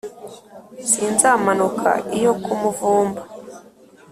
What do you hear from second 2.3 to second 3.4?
ku muvumba